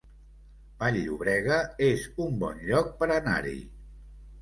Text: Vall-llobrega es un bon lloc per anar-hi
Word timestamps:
Vall-llobrega 0.83 1.59
es 1.89 2.09
un 2.27 2.43
bon 2.47 2.67
lloc 2.73 2.93
per 3.03 3.13
anar-hi 3.21 3.59